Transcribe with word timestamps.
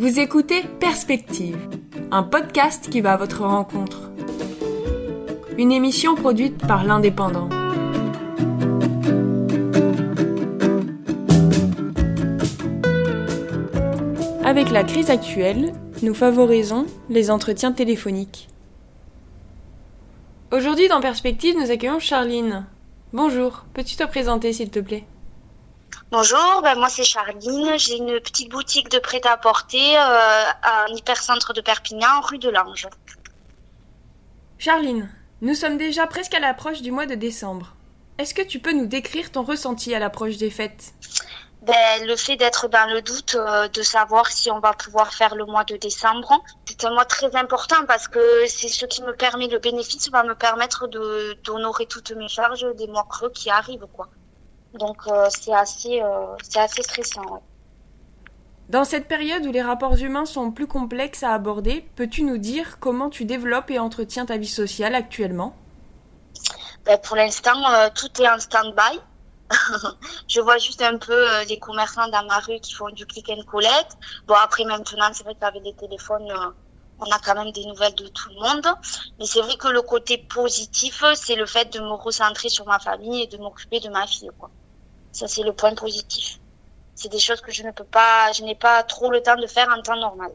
Vous 0.00 0.18
écoutez 0.18 0.62
Perspective, 0.62 1.58
un 2.10 2.22
podcast 2.22 2.88
qui 2.88 3.02
va 3.02 3.12
à 3.12 3.16
votre 3.18 3.44
rencontre. 3.44 4.10
Une 5.58 5.72
émission 5.72 6.14
produite 6.14 6.56
par 6.66 6.84
l'Indépendant. 6.84 7.50
Avec 14.42 14.70
la 14.70 14.84
crise 14.84 15.10
actuelle, 15.10 15.74
nous 16.02 16.14
favorisons 16.14 16.86
les 17.10 17.30
entretiens 17.30 17.72
téléphoniques. 17.72 18.48
Aujourd'hui 20.50 20.88
dans 20.88 21.02
Perspective, 21.02 21.56
nous 21.58 21.70
accueillons 21.70 21.98
Charline. 21.98 22.64
Bonjour, 23.12 23.66
peux-tu 23.74 23.96
te 23.96 24.04
présenter 24.04 24.54
s'il 24.54 24.70
te 24.70 24.80
plaît? 24.80 25.04
Bonjour, 26.12 26.60
ben 26.64 26.74
moi 26.74 26.88
c'est 26.88 27.04
Charline, 27.04 27.78
j'ai 27.78 27.96
une 27.96 28.18
petite 28.18 28.50
boutique 28.50 28.88
de 28.88 28.98
prêt-à-porter 28.98 29.96
euh, 29.96 30.00
à 30.00 30.86
un 30.88 30.96
hypercentre 30.96 31.52
de 31.52 31.60
Perpignan, 31.60 32.20
rue 32.22 32.38
de 32.38 32.48
l'Ange. 32.48 32.88
Charline, 34.58 35.08
nous 35.40 35.54
sommes 35.54 35.78
déjà 35.78 36.08
presque 36.08 36.34
à 36.34 36.40
l'approche 36.40 36.82
du 36.82 36.90
mois 36.90 37.06
de 37.06 37.14
décembre. 37.14 37.76
Est-ce 38.18 38.34
que 38.34 38.42
tu 38.42 38.58
peux 38.58 38.72
nous 38.72 38.86
décrire 38.86 39.30
ton 39.30 39.44
ressenti 39.44 39.94
à 39.94 40.00
l'approche 40.00 40.36
des 40.36 40.50
fêtes? 40.50 40.94
Ben, 41.62 42.04
le 42.04 42.16
fait 42.16 42.34
d'être 42.34 42.66
dans 42.66 42.92
le 42.92 43.02
doute, 43.02 43.36
euh, 43.36 43.68
de 43.68 43.82
savoir 43.82 44.26
si 44.32 44.50
on 44.50 44.58
va 44.58 44.72
pouvoir 44.72 45.14
faire 45.14 45.36
le 45.36 45.46
mois 45.46 45.62
de 45.62 45.76
décembre, 45.76 46.42
c'est 46.66 46.84
un 46.84 46.90
mois 46.90 47.04
très 47.04 47.36
important 47.36 47.86
parce 47.86 48.08
que 48.08 48.48
c'est 48.48 48.68
ce 48.68 48.84
qui 48.84 49.04
me 49.04 49.14
permet, 49.14 49.46
le 49.46 49.60
bénéfice 49.60 50.10
va 50.10 50.24
me 50.24 50.34
permettre 50.34 50.88
de 50.88 51.38
d'honorer 51.44 51.86
toutes 51.86 52.10
mes 52.10 52.28
charges 52.28 52.66
des 52.74 52.88
mois 52.88 53.06
creux 53.08 53.30
qui 53.30 53.48
arrivent, 53.48 53.86
quoi. 53.94 54.08
Donc 54.74 54.98
euh, 55.06 55.26
c'est 55.30 55.52
assez, 55.52 56.00
euh, 56.00 56.26
c'est 56.42 56.60
assez 56.60 56.82
stressant. 56.82 57.42
Dans 58.68 58.84
cette 58.84 59.08
période 59.08 59.44
où 59.46 59.50
les 59.50 59.62
rapports 59.62 59.96
humains 59.96 60.26
sont 60.26 60.52
plus 60.52 60.68
complexes 60.68 61.24
à 61.24 61.32
aborder, 61.34 61.88
peux-tu 61.96 62.22
nous 62.22 62.38
dire 62.38 62.78
comment 62.78 63.10
tu 63.10 63.24
développes 63.24 63.70
et 63.70 63.80
entretiens 63.80 64.26
ta 64.26 64.36
vie 64.36 64.46
sociale 64.46 64.94
actuellement? 64.94 65.56
Ben, 66.84 66.98
Pour 66.98 67.16
l'instant, 67.16 67.60
tout 67.94 68.22
est 68.22 68.28
en 68.28 68.38
stand-by 68.38 69.00
je 70.28 70.40
vois 70.40 70.58
juste 70.58 70.82
un 70.82 70.96
peu 70.98 71.12
euh, 71.12 71.44
les 71.44 71.58
commerçants 71.58 72.08
dans 72.08 72.24
ma 72.24 72.38
rue 72.38 72.60
qui 72.60 72.72
font 72.72 72.90
du 72.90 73.06
click 73.06 73.28
and 73.30 73.42
collect. 73.50 73.96
Bon, 74.26 74.34
après, 74.34 74.64
maintenant, 74.64 75.10
c'est 75.12 75.24
vrai 75.24 75.34
qu'avec 75.38 75.62
des 75.62 75.74
téléphones, 75.74 76.30
euh, 76.30 76.50
on 76.98 77.10
a 77.10 77.18
quand 77.18 77.34
même 77.34 77.52
des 77.52 77.64
nouvelles 77.66 77.94
de 77.94 78.06
tout 78.08 78.28
le 78.28 78.36
monde. 78.36 78.66
Mais 79.18 79.26
c'est 79.26 79.40
vrai 79.40 79.56
que 79.56 79.68
le 79.68 79.82
côté 79.82 80.18
positif, 80.18 81.02
c'est 81.14 81.34
le 81.34 81.46
fait 81.46 81.72
de 81.72 81.80
me 81.80 81.92
recentrer 81.92 82.48
sur 82.48 82.66
ma 82.66 82.78
famille 82.78 83.22
et 83.22 83.26
de 83.26 83.38
m'occuper 83.38 83.80
de 83.80 83.88
ma 83.88 84.06
fille, 84.06 84.30
quoi. 84.38 84.50
Ça, 85.12 85.28
c'est 85.28 85.42
le 85.42 85.52
point 85.52 85.74
positif. 85.74 86.38
C'est 86.94 87.10
des 87.10 87.18
choses 87.18 87.40
que 87.40 87.52
je 87.52 87.62
ne 87.62 87.70
peux 87.70 87.84
pas, 87.84 88.30
je 88.32 88.42
n'ai 88.44 88.54
pas 88.54 88.82
trop 88.82 89.10
le 89.10 89.22
temps 89.22 89.36
de 89.36 89.46
faire 89.46 89.68
en 89.76 89.80
temps 89.82 89.96
normal. 89.96 90.30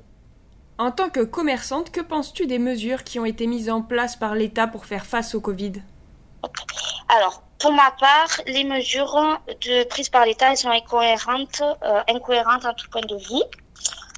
En 0.78 0.92
tant 0.92 1.10
que 1.10 1.22
commerçante, 1.22 1.92
que 1.92 2.02
penses-tu 2.02 2.48
des 2.48 2.60
mesures 2.60 3.04
qui 3.04 3.20
ont 3.20 3.26
été 3.26 3.48
mises 3.48 3.70
en 3.70 3.82
place 3.82 4.16
par 4.16 4.36
l'État 4.36 4.68
pour 4.68 4.86
faire 4.86 5.06
face 5.06 5.34
au 5.34 5.42
Covid? 5.42 5.74
Alors, 7.08 7.44
pour 7.60 7.72
ma 7.72 7.92
part, 7.92 8.42
les 8.48 8.64
mesures 8.64 9.40
de, 9.48 9.84
prises 9.86 10.10
par 10.10 10.26
l'État 10.26 10.56
sont 10.56 10.70
incohérentes, 10.70 11.62
euh, 11.62 12.02
incohérentes 12.10 12.66
à 12.66 12.74
tout 12.74 12.90
point 12.90 13.02
de 13.02 13.16
vue. 13.16 13.44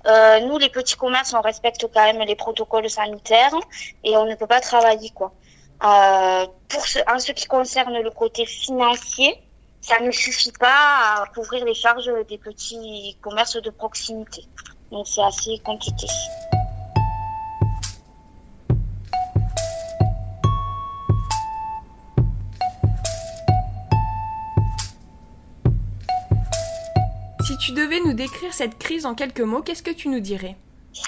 Euh, 0.08 0.40
nous, 0.42 0.58
les 0.58 0.70
petits 0.70 0.96
commerces, 0.96 1.34
on 1.34 1.42
respecte 1.42 1.86
quand 1.94 2.04
même 2.04 2.26
les 2.26 2.36
protocoles 2.36 2.90
sanitaires 2.90 3.54
et 4.04 4.16
on 4.18 4.26
ne 4.26 4.36
peut 4.36 4.48
pas 4.48 4.62
travailler 4.62 5.10
quoi. 5.12 5.34
Euh, 5.84 6.48
pour 6.70 6.88
ce, 6.88 7.00
en 7.14 7.20
ce 7.20 7.32
qui 7.34 7.46
concerne 7.46 8.00
le 8.02 8.10
côté 8.10 8.46
financier, 8.46 9.40
ça 9.88 10.02
ne 10.02 10.12
suffit 10.12 10.52
pas 10.52 11.22
à 11.22 11.26
couvrir 11.34 11.64
les 11.64 11.74
charges 11.74 12.12
des 12.28 12.38
petits 12.38 13.18
commerces 13.22 13.56
de 13.62 13.70
proximité. 13.70 14.44
Donc 14.92 15.08
c'est 15.08 15.24
assez 15.24 15.60
compliqué. 15.60 16.08
tu 27.60 27.74
devais 27.74 28.00
nous 28.00 28.14
décrire 28.14 28.54
cette 28.54 28.78
crise 28.78 29.06
en 29.06 29.14
quelques 29.14 29.42
mots, 29.42 29.62
qu'est-ce 29.62 29.84
que 29.84 29.92
tu 29.92 30.08
nous 30.08 30.22
dirais? 30.22 30.56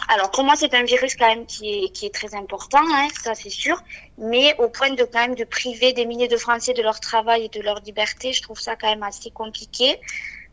Alors 0.07 0.31
pour 0.31 0.43
moi 0.43 0.55
c'est 0.55 0.73
un 0.73 0.83
virus 0.83 1.15
quand 1.15 1.27
même 1.27 1.45
qui 1.45 1.85
est, 1.85 1.89
qui 1.89 2.05
est 2.05 2.13
très 2.13 2.35
important, 2.35 2.81
hein, 2.93 3.07
ça 3.21 3.35
c'est 3.35 3.49
sûr, 3.49 3.81
mais 4.17 4.55
au 4.59 4.69
point 4.69 4.91
de 4.91 5.03
quand 5.03 5.19
même 5.19 5.35
de 5.35 5.43
priver 5.43 5.93
des 5.93 6.05
milliers 6.05 6.27
de 6.27 6.37
Français 6.37 6.73
de 6.73 6.81
leur 6.81 6.99
travail 6.99 7.45
et 7.45 7.49
de 7.49 7.61
leur 7.61 7.79
liberté, 7.81 8.33
je 8.33 8.41
trouve 8.41 8.59
ça 8.59 8.75
quand 8.75 8.89
même 8.89 9.03
assez 9.03 9.31
compliqué. 9.31 9.99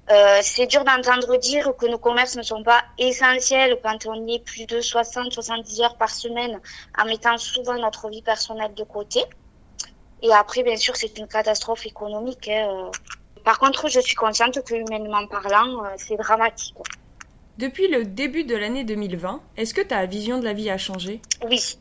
Euh, 0.09 0.39
c'est 0.43 0.67
dur 0.67 0.85
d'entendre 0.85 1.37
dire 1.37 1.73
que 1.77 1.87
nos 1.87 1.99
commerces 1.99 2.37
ne 2.37 2.43
sont 2.43 2.63
pas 2.63 2.85
essentiels 2.97 3.81
quand 3.83 4.07
on 4.07 4.27
est 4.29 4.39
plus 4.45 4.67
de 4.67 4.81
60-70 4.81 5.83
heures 5.83 5.97
par 5.97 6.11
semaine 6.11 6.61
en 6.97 7.07
mettant 7.07 7.37
souvent 7.39 7.77
notre 7.77 8.09
vie 8.09 8.23
personnelle 8.23 8.73
de 8.75 8.85
côté. 8.85 9.25
Et 10.23 10.33
après, 10.33 10.63
bien 10.63 10.77
sûr, 10.77 10.97
c'est 10.97 11.19
une 11.19 11.27
catastrophe 11.27 11.87
économique. 11.87 12.49
Hein, 12.49 12.91
par 13.45 13.59
contre, 13.59 13.89
je 13.89 13.99
suis 13.99 14.15
consciente 14.15 14.63
que 14.65 14.75
humainement 14.75 15.27
parlant, 15.27 15.85
euh, 15.85 15.89
c'est 15.97 16.17
dramatique. 16.17 16.77
Depuis 17.59 17.89
le 17.89 18.05
début 18.05 18.45
de 18.45 18.55
l'année 18.55 18.85
2020, 18.85 19.41
est-ce 19.57 19.73
que 19.73 19.81
ta 19.81 20.05
vision 20.05 20.39
de 20.39 20.45
la 20.45 20.53
vie 20.53 20.69
a 20.69 20.77
changé? 20.77 21.23
Oui, 21.49 21.59
ça 21.59 21.79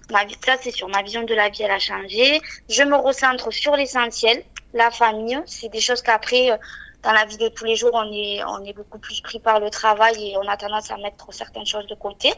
c'est 0.62 0.72
sûr, 0.72 0.88
ma 0.88 1.02
vision 1.02 1.24
de 1.24 1.34
la 1.34 1.50
vie 1.50 1.64
elle 1.64 1.72
a 1.72 1.80
changé. 1.80 2.40
Je 2.70 2.84
me 2.84 2.96
recentre 2.96 3.52
sur 3.52 3.76
l'essentiel, 3.76 4.42
la 4.74 4.90
famille. 4.90 5.38
C'est 5.46 5.68
des 5.68 5.82
choses 5.82 6.02
qu'après, 6.02 6.52
euh, 6.52 6.56
dans 7.04 7.12
la 7.12 7.26
vie 7.26 7.36
de 7.36 7.50
tous 7.50 7.66
les 7.66 7.76
jours, 7.76 7.92
on 7.94 8.10
est, 8.14 8.42
on 8.46 8.64
est 8.64 8.72
beaucoup 8.72 9.00
plus 9.00 9.20
pris 9.20 9.40
par 9.42 9.60
le 9.60 9.70
travail 9.70 10.16
et 10.30 10.38
on 10.38 10.48
a 10.48 10.56
tendance 10.56 10.92
à 10.92 10.98
mettre 10.98 11.34
certaines 11.34 11.66
choses 11.66 11.88
de 11.88 11.96
côté. 11.96 12.32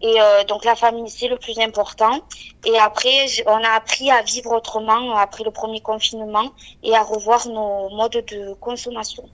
Et 0.00 0.20
euh, 0.20 0.44
donc 0.44 0.64
la 0.64 0.76
famille, 0.76 1.10
c'est 1.10 1.26
le 1.26 1.38
plus 1.38 1.58
important. 1.58 2.20
Et 2.64 2.78
après, 2.78 3.26
on 3.46 3.64
a 3.64 3.70
appris 3.70 4.08
à 4.12 4.22
vivre 4.22 4.52
autrement 4.52 5.16
après 5.16 5.42
le 5.42 5.50
premier 5.50 5.80
confinement 5.80 6.52
et 6.84 6.94
à 6.94 7.02
revoir 7.02 7.48
nos 7.48 7.88
modes 7.90 8.24
de 8.24 8.54
consommation, 8.60 9.28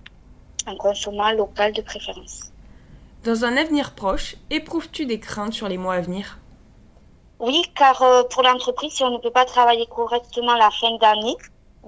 en 0.66 0.76
consommant 0.76 1.30
local 1.32 1.74
de 1.74 1.82
préférence. 1.82 2.52
Dans 3.28 3.44
un 3.44 3.58
avenir 3.58 3.92
proche, 3.92 4.36
éprouves-tu 4.48 5.04
des 5.04 5.20
craintes 5.20 5.52
sur 5.52 5.68
les 5.68 5.76
mois 5.76 5.92
à 5.92 6.00
venir? 6.00 6.38
Oui, 7.40 7.62
car 7.76 8.00
euh, 8.00 8.22
pour 8.22 8.42
l'entreprise, 8.42 8.90
si 8.94 9.04
on 9.04 9.10
ne 9.10 9.18
peut 9.18 9.30
pas 9.30 9.44
travailler 9.44 9.86
correctement 9.86 10.54
la 10.54 10.70
fin 10.70 10.96
d'année, 10.96 11.36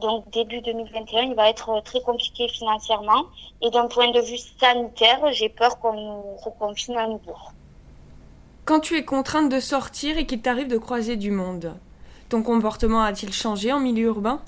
donc 0.03 0.31
début 0.33 0.61
2021, 0.61 1.23
il 1.23 1.35
va 1.35 1.49
être 1.49 1.81
très 1.83 2.03
compliqué 2.03 2.47
financièrement. 2.47 3.25
Et 3.63 3.71
d'un 3.71 3.87
point 3.87 4.11
de 4.11 4.21
vue 4.21 4.37
sanitaire, 4.37 5.33
j'ai 5.33 5.49
peur 5.49 5.81
qu'on 5.81 5.95
nous 5.95 6.37
reconfine 6.45 6.99
à 6.99 7.07
nouveau. 7.07 7.39
Quand 8.67 8.81
tu 8.81 8.99
es 8.99 9.07
contrainte 9.07 9.49
de 9.49 9.61
sortir 9.61 10.19
et 10.19 10.27
qu'il 10.27 10.43
t'arrive 10.43 10.69
de 10.69 10.77
croiser 10.77 11.17
du 11.17 11.31
monde, 11.31 11.75
ton 12.29 12.43
comportement 12.43 13.01
a-t-il 13.01 13.33
changé 13.33 13.73
en 13.73 13.81
milieu 13.81 14.09
urbain? 14.09 14.43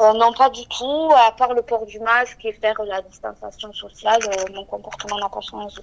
Euh, 0.00 0.12
Non, 0.14 0.32
pas 0.32 0.50
du 0.50 0.66
tout. 0.66 1.10
À 1.14 1.32
part 1.32 1.54
le 1.54 1.62
port 1.62 1.86
du 1.86 2.00
masque 2.00 2.44
et 2.44 2.52
faire 2.52 2.80
la 2.84 3.02
distanciation 3.02 3.72
sociale, 3.72 4.20
euh, 4.24 4.52
mon 4.54 4.64
comportement 4.64 5.18
n'a 5.18 5.28
pas 5.28 5.40
changé. 5.40 5.80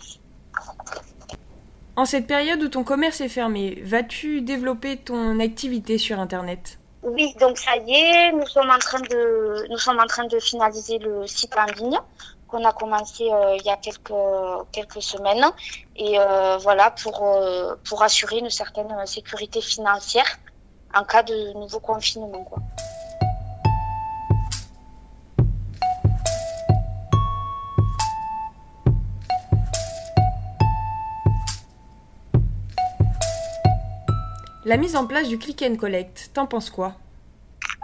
En 1.95 2.05
cette 2.05 2.27
période 2.27 2.61
où 2.63 2.69
ton 2.69 2.83
commerce 2.83 3.21
est 3.21 3.29
fermé, 3.29 3.81
vas-tu 3.83 4.41
développer 4.41 4.97
ton 4.97 5.39
activité 5.39 5.97
sur 5.97 6.19
Internet? 6.19 6.79
Oui, 7.03 7.33
donc 7.39 7.57
ça 7.57 7.75
y 7.77 7.93
est, 7.93 8.31
nous 8.31 8.45
sommes 8.45 8.69
en 8.69 8.77
train 8.77 8.99
de 8.99 9.67
nous 9.69 9.77
sommes 9.77 9.99
en 9.99 10.05
train 10.05 10.25
de 10.25 10.39
finaliser 10.39 10.99
le 10.99 11.25
site 11.25 11.53
en 11.57 11.65
ligne 11.65 11.97
qu'on 12.47 12.63
a 12.63 12.73
commencé 12.73 13.23
euh, 13.31 13.55
il 13.59 13.65
y 13.65 13.69
a 13.69 13.77
quelques 13.77 14.13
quelques 14.71 15.01
semaines 15.01 15.45
et 15.95 16.19
euh, 16.19 16.57
voilà 16.57 16.91
pour 16.91 17.17
pour 17.87 18.03
assurer 18.03 18.37
une 18.37 18.51
certaine 18.51 18.93
sécurité 19.05 19.61
financière 19.61 20.27
en 20.93 21.03
cas 21.03 21.23
de 21.23 21.53
nouveau 21.53 21.79
confinement 21.79 22.43
quoi. 22.43 22.59
La 34.63 34.77
mise 34.77 34.95
en 34.95 35.07
place 35.07 35.27
du 35.27 35.39
click 35.39 35.63
and 35.63 35.75
collect, 35.75 36.29
t'en 36.33 36.45
penses 36.45 36.69
quoi? 36.69 36.93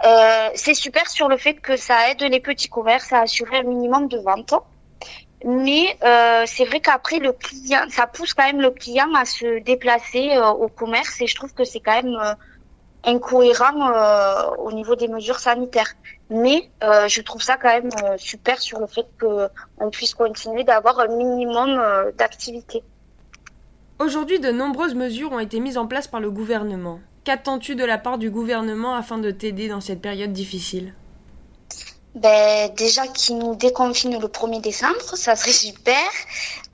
Euh, 0.04 0.48
c'est 0.54 0.74
super 0.74 1.08
sur 1.08 1.28
le 1.28 1.36
fait 1.36 1.54
que 1.54 1.76
ça 1.76 2.10
aide 2.10 2.22
les 2.22 2.38
petits 2.38 2.68
commerces 2.68 3.12
à 3.12 3.22
assurer 3.22 3.58
un 3.58 3.62
minimum 3.64 4.06
de 4.06 4.18
vente. 4.18 4.54
Mais 5.44 5.96
euh, 6.04 6.44
c'est 6.46 6.64
vrai 6.64 6.80
qu'après 6.80 7.18
le 7.18 7.32
client, 7.32 7.82
ça 7.88 8.06
pousse 8.06 8.32
quand 8.34 8.44
même 8.44 8.60
le 8.60 8.70
client 8.70 9.12
à 9.14 9.24
se 9.24 9.60
déplacer 9.60 10.30
euh, 10.36 10.50
au 10.50 10.68
commerce 10.68 11.20
et 11.20 11.26
je 11.26 11.34
trouve 11.34 11.52
que 11.52 11.64
c'est 11.64 11.80
quand 11.80 12.00
même 12.02 12.36
incohérent 13.04 14.56
au 14.58 14.72
niveau 14.72 14.94
des 14.94 15.08
mesures 15.08 15.38
sanitaires. 15.38 15.94
Mais 16.30 16.70
je 16.82 17.20
trouve 17.22 17.42
ça 17.42 17.56
quand 17.56 17.68
même 17.68 17.90
super 18.18 18.60
sur 18.60 18.80
le 18.80 18.86
fait 18.86 19.06
qu'on 19.20 19.90
puisse 19.90 20.14
continuer 20.14 20.62
d'avoir 20.64 21.00
un 21.00 21.08
minimum 21.08 21.80
d'activité. 22.16 22.82
Aujourd'hui, 24.00 24.38
de 24.38 24.52
nombreuses 24.52 24.94
mesures 24.94 25.32
ont 25.32 25.40
été 25.40 25.58
mises 25.58 25.76
en 25.76 25.88
place 25.88 26.06
par 26.06 26.20
le 26.20 26.30
gouvernement. 26.30 27.00
Qu'attends-tu 27.24 27.74
de 27.74 27.84
la 27.84 27.98
part 27.98 28.16
du 28.16 28.30
gouvernement 28.30 28.94
afin 28.94 29.18
de 29.18 29.32
t'aider 29.32 29.68
dans 29.68 29.80
cette 29.80 30.00
période 30.00 30.32
difficile? 30.32 30.94
Ben, 32.14 32.72
déjà 32.76 33.08
qu'ils 33.08 33.38
nous 33.38 33.56
déconfinent 33.56 34.20
le 34.20 34.28
1er 34.28 34.60
décembre, 34.60 35.00
ça 35.14 35.34
serait 35.34 35.50
super. 35.68 35.96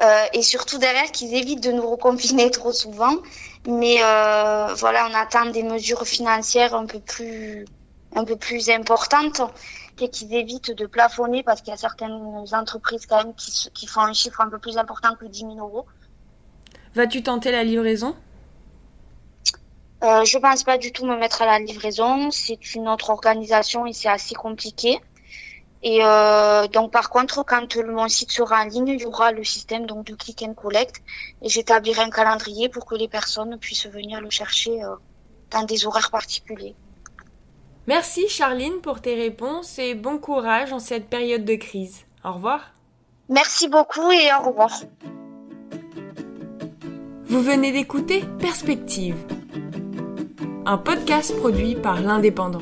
Euh, 0.03 0.25
et 0.35 0.43
surtout 0.43 0.77
derrière 0.77 1.11
qu'ils 1.13 1.35
évitent 1.35 1.63
de 1.63 1.73
nous 1.73 1.89
reconfiner 1.89 2.51
trop 2.51 2.73
souvent. 2.73 3.17
Mais 3.67 3.97
euh, 4.03 4.75
voilà, 4.75 5.09
on 5.11 5.15
attend 5.15 5.47
des 5.47 5.63
mesures 5.63 6.07
financières 6.07 6.75
un 6.75 6.85
peu 6.85 7.01
plus, 7.01 8.71
importantes 8.71 9.41
et 9.99 10.11
qu'ils 10.11 10.35
évitent 10.35 10.73
de 10.73 10.85
plafonner 10.85 11.43
parce 11.43 11.63
qu'il 11.63 11.71
y 11.71 11.75
a 11.75 11.79
certaines 11.79 12.45
entreprises 12.53 13.07
quand 13.07 13.25
même 13.25 13.35
qui, 13.35 13.71
qui 13.73 13.87
font 13.87 14.03
un 14.03 14.13
chiffre 14.13 14.43
un 14.43 14.51
peu 14.51 14.59
plus 14.59 14.77
important 14.77 15.15
que 15.19 15.25
10 15.25 15.41
000 15.41 15.57
euros. 15.59 15.87
Vas-tu 16.95 17.23
tenter 17.23 17.51
la 17.51 17.65
livraison? 17.65 18.15
Euh, 20.03 20.25
Je 20.25 20.39
pense 20.39 20.63
pas 20.63 20.79
du 20.79 20.93
tout 20.93 21.07
me 21.07 21.17
mettre 21.17 21.43
à 21.43 21.47
la 21.47 21.59
livraison. 21.59 22.31
C'est 22.31 22.75
une 22.75 22.89
autre 22.89 23.11
organisation 23.11 23.87
et 23.87 23.93
c'est 23.93 24.09
assez 24.09 24.35
compliqué. 24.35 25.01
Et 25.83 25.99
euh, 26.03 26.67
donc 26.69 26.93
par 26.93 27.11
contre, 27.11 27.45
quand 27.45 27.77
mon 27.77 28.09
site 28.09 28.33
sera 28.33 28.63
en 28.63 28.65
ligne, 28.65 28.89
il 28.89 29.03
y 29.03 29.05
aura 29.05 29.33
le 29.33 29.45
système 29.45 29.85
donc 29.85 30.07
de 30.07 30.15
click 30.15 30.43
and 30.43 30.55
collect 30.55 31.03
et 31.43 31.51
j'établirai 31.51 32.01
un 32.01 32.11
calendrier 32.11 32.71
pour 32.71 32.87
que 32.87 32.95
les 32.95 33.07
personnes 33.07 33.59
puissent 33.59 33.87
venir 33.87 34.23
le 34.23 34.31
chercher 34.31 34.83
euh, 34.83 34.95
dans 35.51 35.65
des 35.65 35.85
horaires 35.87 36.11
particuliers. 36.11 36.75
Merci 37.87 38.29
Charline 38.29 38.81
pour 38.81 39.03
tes 39.03 39.15
réponses 39.15 39.79
et 39.79 39.95
bon 39.95 40.17
courage 40.17 40.73
en 40.73 40.79
cette 40.79 41.11
période 41.11 41.45
de 41.45 41.55
crise. 41.55 42.07
Au 42.25 42.33
revoir. 42.33 42.73
Merci 43.29 43.69
beaucoup 43.69 44.11
et 44.11 44.31
au 44.41 44.49
revoir. 44.49 44.71
Vous 47.27 47.41
venez 47.43 47.73
d'écouter 47.73 48.23
Perspective, 48.39 49.17
un 50.67 50.77
podcast 50.77 51.35
produit 51.39 51.75
par 51.75 52.01
l'Indépendant. 52.01 52.61